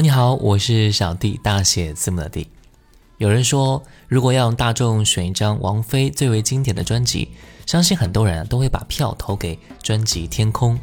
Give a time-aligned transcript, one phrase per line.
[0.00, 2.48] 你好，我是小 D，大写字母的 D。
[3.16, 7.32] 有人说，如果让大众选一张王菲最为经典的专辑，
[7.66, 10.76] 相信很多人都会把票投给专辑《天空》。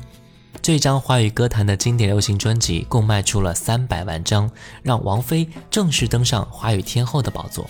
[0.61, 4.51] 这张华语歌坛的经典流行专辑，共卖出了三百万张，
[4.83, 7.65] 让王菲正式登上华语天后的宝座。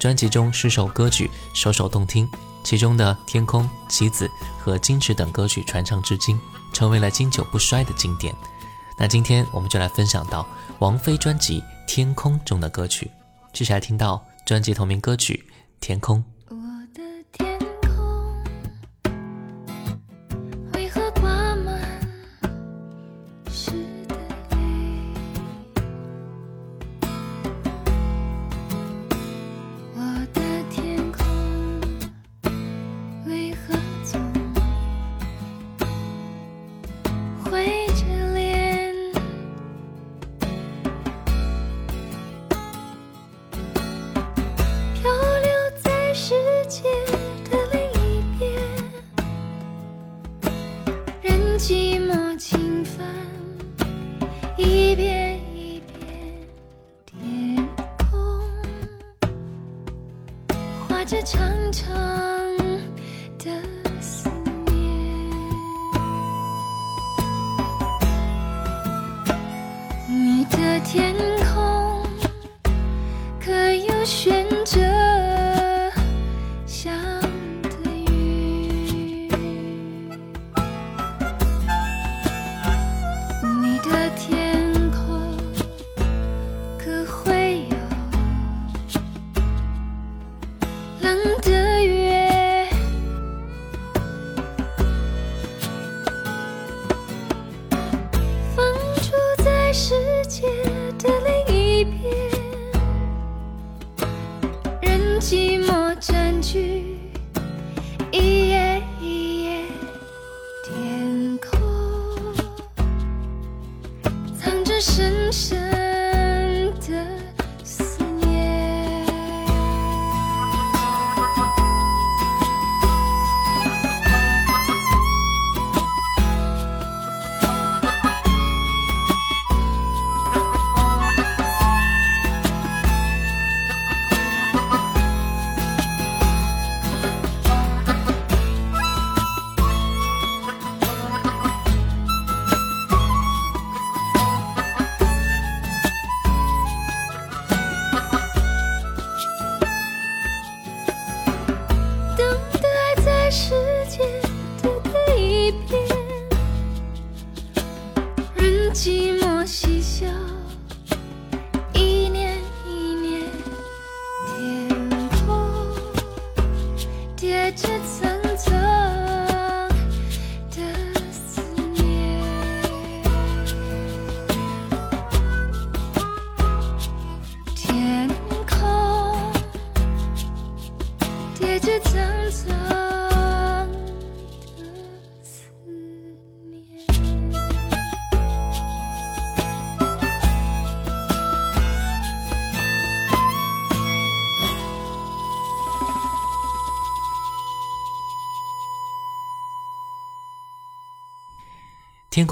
[0.00, 2.26] 专辑中十首歌曲，首首动听，
[2.64, 4.26] 其中的《天空》、《棋子》
[4.58, 6.40] 和《矜持》等歌曲传唱至今，
[6.72, 8.34] 成为了经久不衰的经典。
[8.96, 10.48] 那今天我们就来分享到。
[10.80, 13.10] 王菲专辑《天空》中的歌曲。
[13.52, 15.44] 接下来听到专辑同名歌曲
[15.80, 16.18] 《天空》。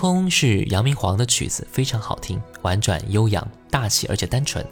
[0.07, 4.65] 空是杨明皇的曲子，非常好听，婉转悠扬、大气而且单纯，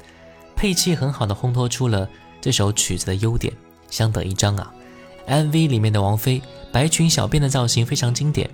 [0.55, 2.09] 配器很好的烘托出了
[2.41, 3.53] 这首曲子的优点，
[3.91, 4.73] 相得益彰啊。
[5.26, 8.49] MV 里面的王菲白裙小辫的造型非常经典，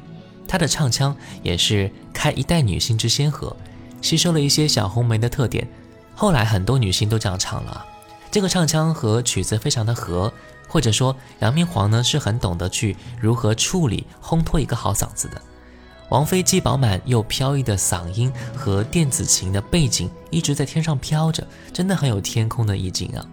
[0.49, 3.55] 她的唱腔也是开一代女星之先河，
[4.01, 5.69] 吸收了一些小红梅的特点，
[6.15, 7.85] 后来很多女星都这样唱了。
[8.31, 10.33] 这个唱腔和曲子非常的合，
[10.67, 15.43] 或者说杨明皇呢是很懂得去如何处理烘托一个好嗓子的。
[16.11, 23.25] 王菲既饱满又飘逸的嗓音和电子琴的背景一直在天上飘着，真的很有天空的意境啊。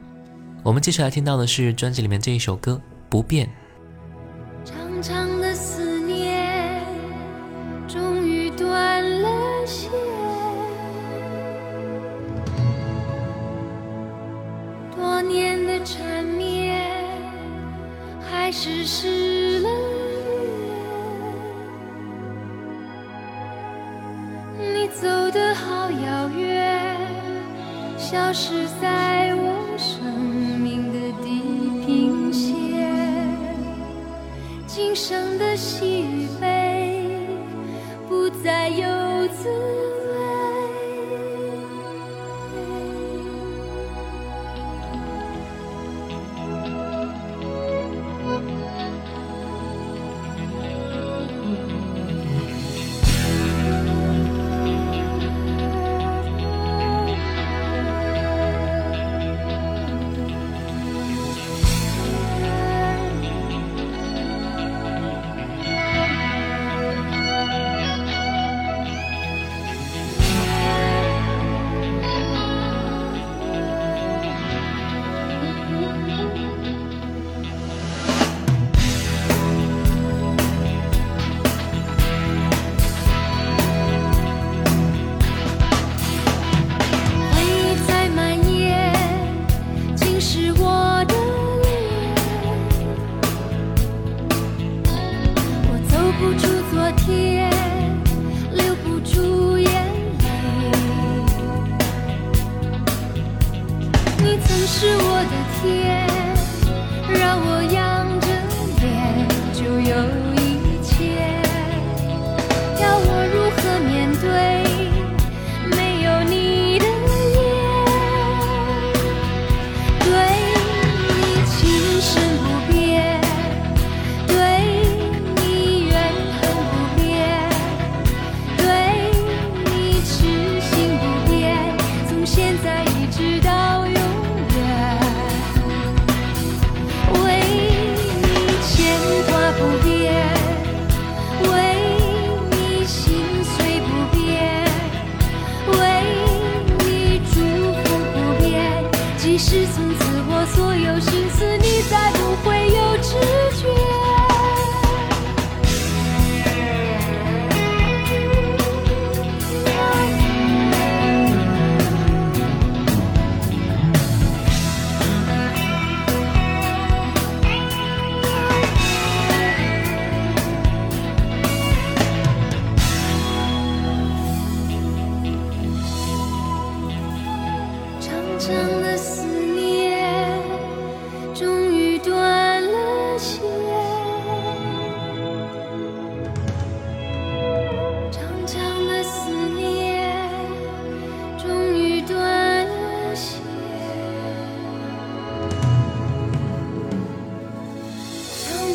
[0.61, 2.79] 我们接下来听到的是专辑里面这一首歌
[3.09, 3.47] 《不变》。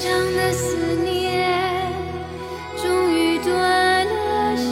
[0.03, 1.93] 长的思念，
[2.77, 4.67] 终于断了线。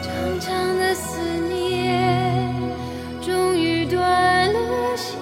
[0.00, 2.50] 长长的思念，
[3.20, 5.18] 终于断了线。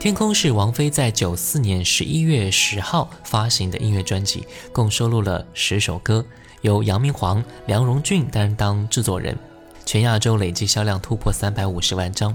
[0.00, 6.26] 天空是王菲在九四年十一月十号发行的音乐专辑，共收录了十首歌，
[6.62, 9.38] 由杨明煌、梁荣俊担当制作人，
[9.86, 12.34] 全亚洲累计销量突破三百五十万张。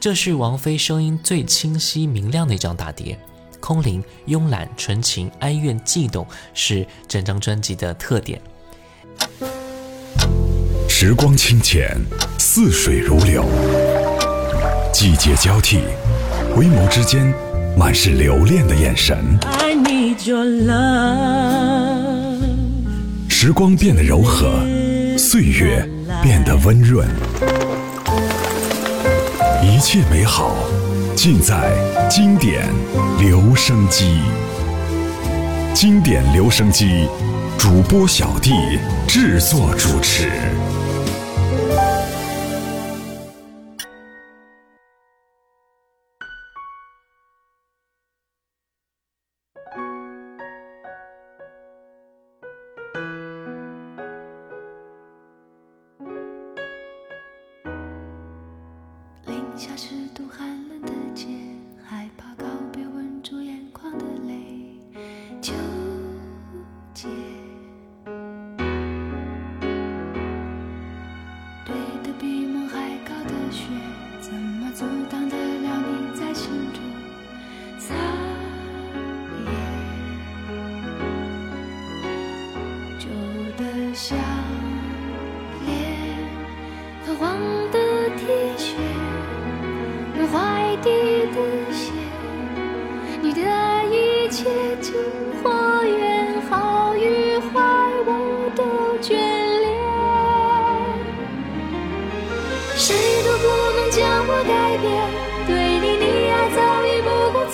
[0.00, 3.18] 这是王菲声音最清晰明亮的一张大碟，
[3.58, 8.40] 空灵、慵懒、纯情、哀怨、悸动是整张专辑的特点。
[10.88, 11.96] 时光清浅，
[12.38, 13.42] 似水如流；
[14.92, 15.80] 季节交替，
[16.54, 17.32] 回眸之间
[17.76, 19.16] 满是留恋的眼神。
[19.42, 21.94] I need your love.
[23.28, 24.60] 时光变得柔和，
[25.18, 25.88] 岁月
[26.22, 27.08] 变得温润，
[29.62, 30.54] 一切美好
[31.14, 31.72] 尽在
[32.08, 32.66] 经典
[33.18, 34.18] 留声机。
[35.72, 37.08] 经典留声机，
[37.58, 38.52] 主播小弟
[39.06, 40.30] 制作主持。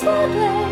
[0.03, 0.70] 已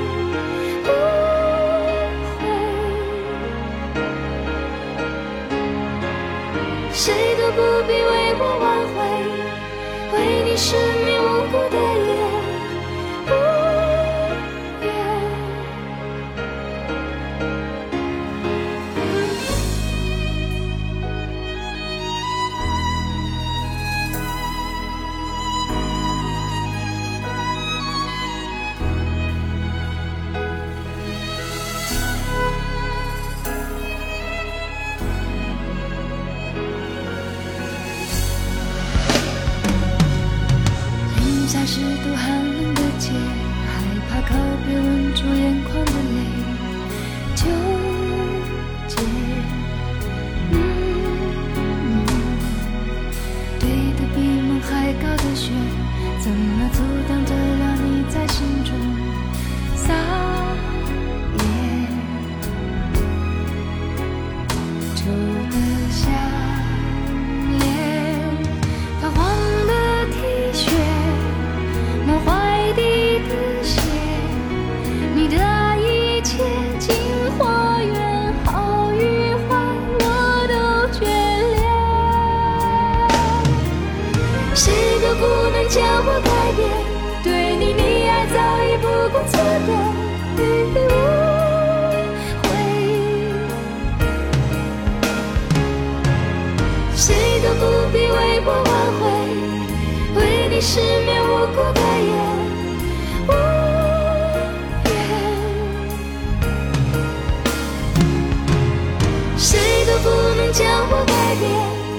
[111.39, 111.45] 变。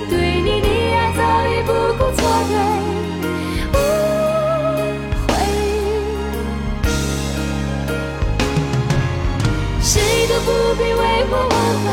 [0.10, 2.20] 对你的爱早已不顾错
[2.50, 2.54] 对，
[3.74, 3.76] 无
[5.28, 5.30] 悔。
[9.82, 9.92] 谁
[10.28, 11.88] 都不必为我挽回，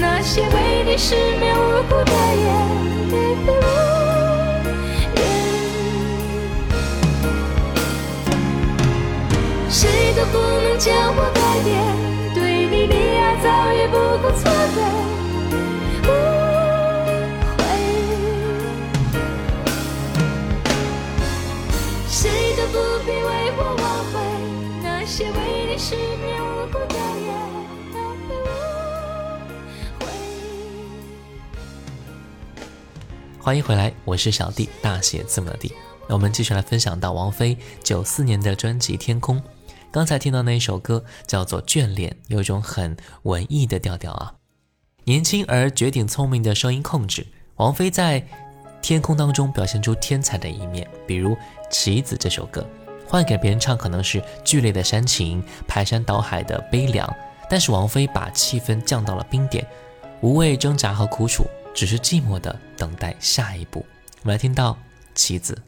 [0.00, 2.12] 那些为你失眠无辜的
[2.44, 2.46] 眼
[3.10, 3.52] ，baby 无
[5.14, 5.18] 缘。
[9.70, 9.80] 谁
[10.16, 11.72] 都不能将我改变，
[33.44, 35.70] 欢迎回来，我是小弟，大写字母的弟。
[36.08, 39.36] 那我们继续来分享到王菲九四年的专辑《天空》。
[39.92, 44.32] 刚才听到那一首歌叫做《眷恋》，有一种很文艺的调调啊。
[45.04, 47.26] 年轻而绝顶聪明的声音控制，
[47.56, 48.18] 王菲在
[48.80, 50.88] 《天空》当中表现出天才的一面。
[51.06, 51.32] 比如
[51.70, 52.66] 《棋子》这首歌，
[53.06, 57.14] 换给别人唱可能是剧烈的煽情、排山倒海的悲凉，
[57.50, 59.66] 但是王菲把气氛降到了冰点，
[60.22, 63.84] 无谓挣扎和苦楚，只是寂寞的等待下一步。
[64.22, 64.72] 我们来听到
[65.14, 65.60] 《棋子》。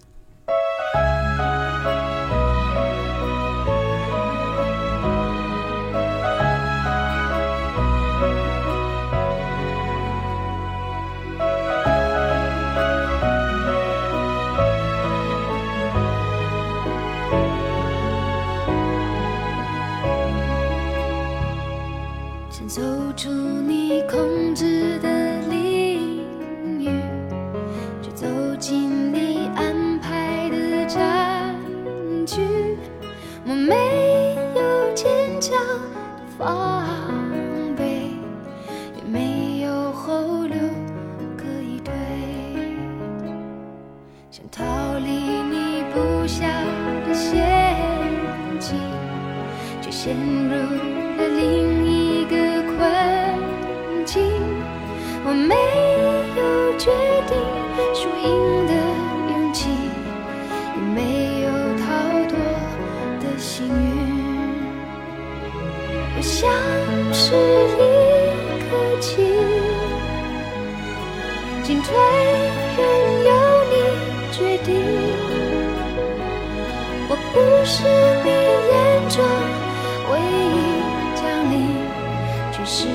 [82.68, 82.88] 是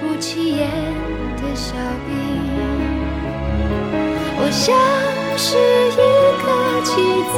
[0.00, 0.70] 不起眼
[1.36, 1.74] 的小
[2.06, 2.14] 兵。
[4.38, 4.72] 我像
[5.36, 5.58] 是
[5.90, 6.00] 一
[6.40, 6.44] 颗
[6.84, 6.90] 棋
[7.32, 7.36] 子，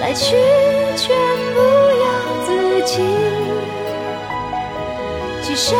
[0.00, 0.36] 来去
[0.98, 1.04] 全
[1.54, 1.58] 不
[2.04, 2.06] 由
[2.44, 2.48] 自
[2.84, 2.92] 己，
[5.42, 5.74] 几手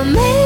[0.00, 0.39] 我没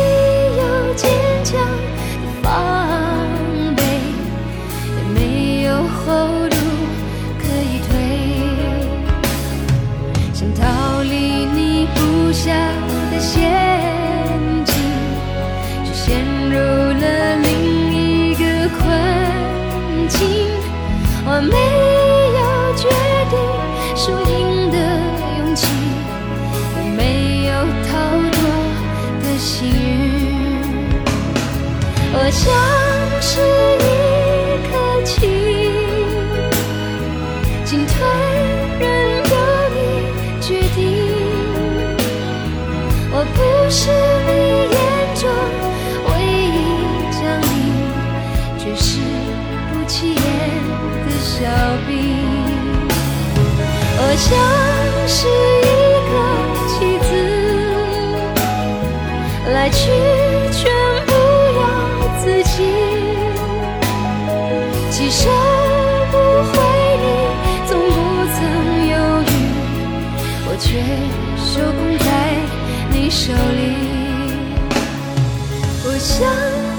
[75.95, 76.27] 我像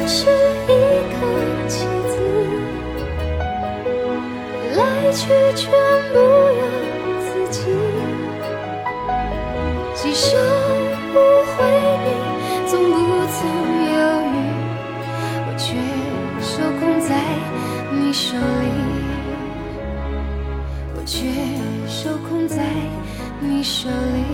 [0.06, 1.16] 是一个
[1.70, 2.14] 棋子，
[4.76, 4.80] 来
[5.14, 5.72] 去全
[6.12, 6.62] 不由
[7.24, 7.58] 自己。
[9.94, 10.36] 几手
[11.14, 11.16] 不
[11.48, 11.64] 回
[12.04, 12.06] 忆，
[12.68, 12.94] 从不
[13.32, 13.40] 曾
[13.88, 13.96] 犹
[14.34, 14.36] 豫，
[15.48, 15.64] 我却
[16.42, 17.16] 手控在
[17.94, 18.68] 你手里，
[20.94, 21.16] 我却
[21.88, 22.60] 手控在
[23.40, 24.26] 你手里，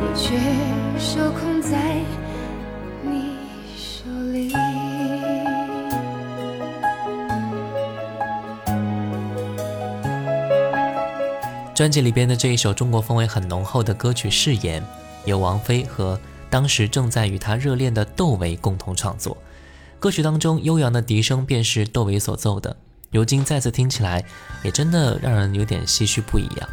[0.00, 0.26] 我却
[0.98, 1.78] 手控在
[11.74, 14.80] 专辑里边的这一首中国风味很浓厚的歌曲《誓言》，
[15.24, 19.36] 由王菲和当时正在与她热恋的窦唯共同创作。
[19.98, 22.76] 歌曲当中悠扬的笛声便是窦唯所奏的，
[23.10, 24.24] 如今再次听起来，
[24.62, 26.68] 也真的让人有点唏嘘不已啊。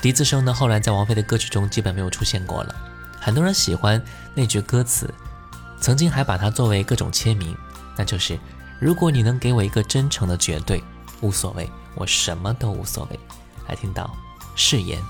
[0.00, 2.74] 笛子声呢，后来在王菲的歌曲中基本没有出现过了。
[3.20, 4.02] 很多人喜欢
[4.34, 5.12] 那句歌词，
[5.78, 7.54] 曾经还把它作为各种签名，
[7.98, 8.38] 那就是
[8.80, 10.82] “如果你能给我一个真诚的绝对，
[11.20, 13.20] 无所谓，我什么都无所谓。”
[13.68, 14.10] 来听到
[14.58, 15.00] 誓言。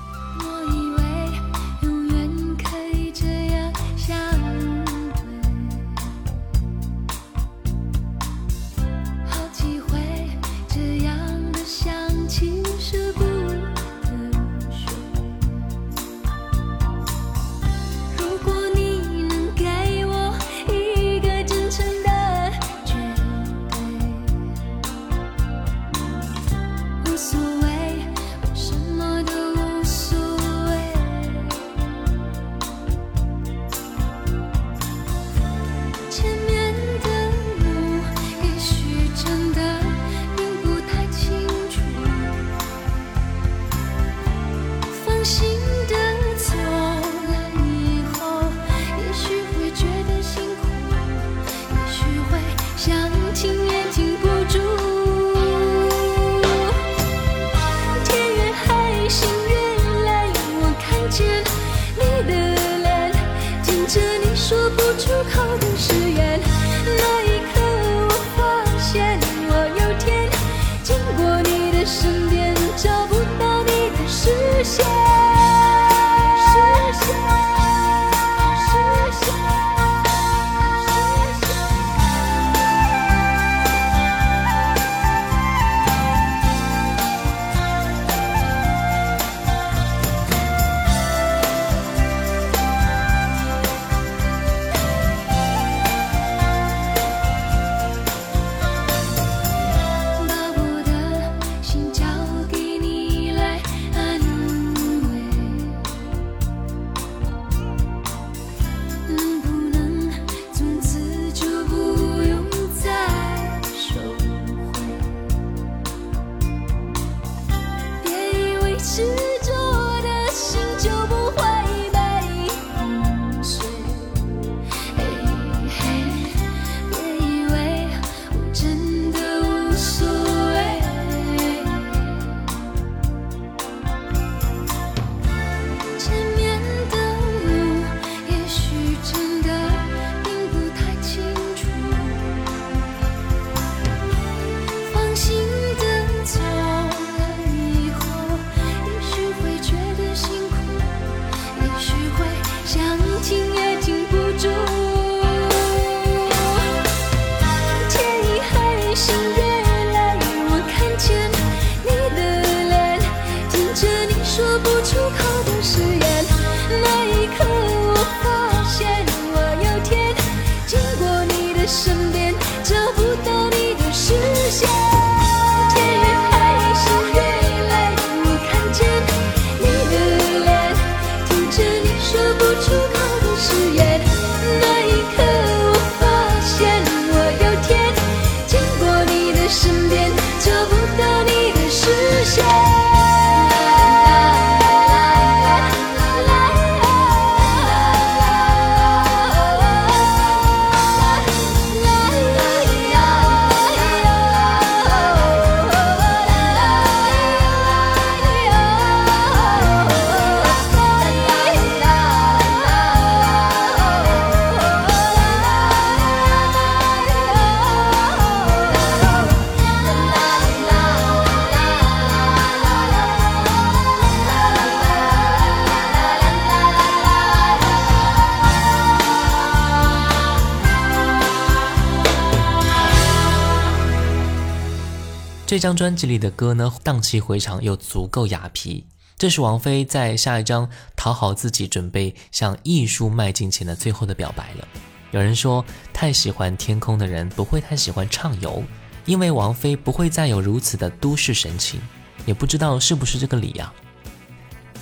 [235.59, 238.85] 这张专辑里的歌呢，荡气回肠又足够雅痞。
[239.17, 244.69] 这是王菲在下一张讨好自己，准备向艺术迈进前的最后的表白了。
[245.11, 248.63] 有人说，太喜欢天空的人不会太喜欢畅游，
[249.05, 251.81] 因为王菲不会再有如此的都市神情。
[252.25, 253.73] 也不知道是不是这个理呀。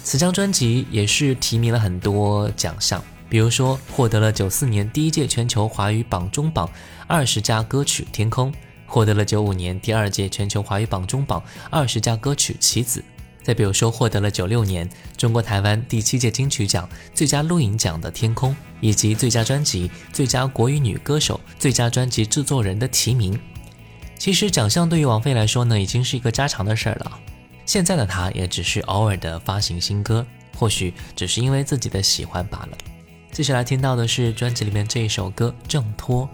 [0.05, 6.69] 此张专辑也是提名了很多奖项，比如说获得了九四年第一届全球华语榜中榜
[7.07, 8.53] 二十佳歌曲《天空》，
[8.97, 12.99] 获得了九五年第二届全球华语榜中榜二十佳歌曲《棋子》。
[13.45, 23.39] 再比如说，获得了九六年中国台湾第七届金曲奖最佳录影奖的《天空》，以及最佳专辑、最佳国语女歌手、最佳专辑制作人的提名。
[24.17, 27.21] 其实奖项对于王菲来说呢，已经是一个家常的事儿了。
[27.67, 32.79] 现在的她也只是偶尔的发行新歌，或许只是因为自己的喜欢罢了。
[33.31, 36.27] 接下来听到的是专辑里面这一首歌《挣脱》。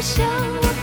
[0.00, 0.79] 想我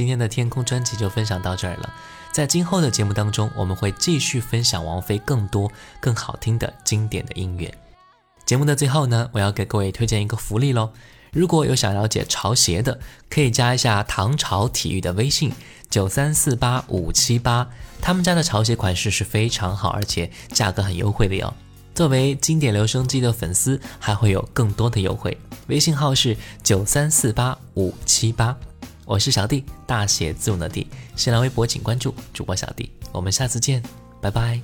[0.00, 1.92] 今天的天空专辑就分享到这儿了。
[2.32, 7.70] 在今后的节目当中，我们会继续分享王菲更多更好听的经典的音乐。
[8.46, 10.90] 节目的最后呢，我要给各位推荐一个福利喽。
[11.32, 15.52] 如果有想了解潮鞋的，可以加一下唐朝体育的微信
[15.90, 17.68] 九三四八五七八，
[18.00, 21.52] 他们家的潮鞋款式是非常好，而且价格很优惠的哟。
[21.94, 25.36] 作为经典留声机的粉丝，还会有更多的优惠。
[25.66, 28.56] 微信号是九三四八五七八。
[29.10, 30.86] 我是小弟，大写字母的弟。
[31.16, 33.82] 新浪微博请关注主播小弟，我们下次见，
[34.20, 34.60] 拜拜。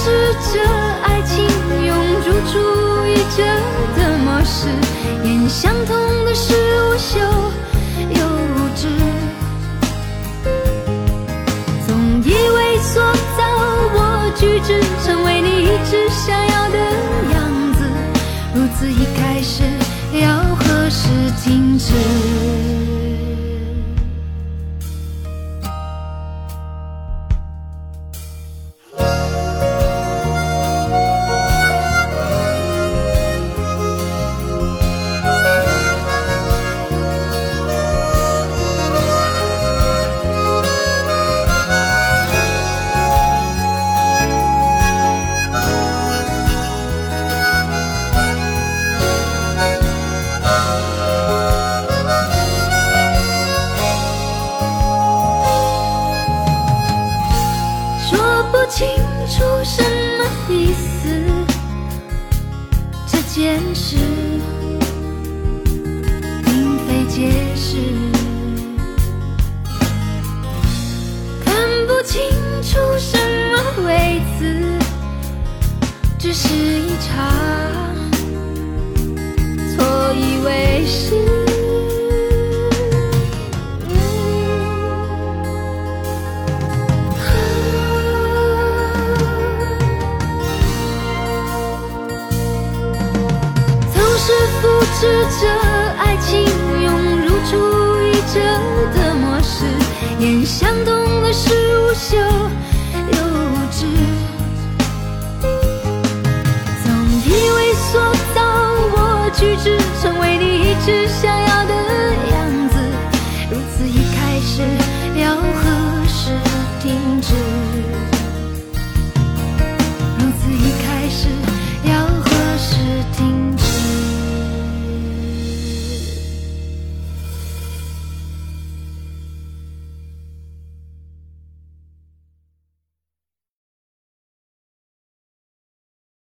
[0.00, 0.62] 是这
[1.02, 1.44] 爱情
[1.84, 3.44] 永驻驻意着
[3.96, 4.68] 的模式
[5.24, 6.27] 也相同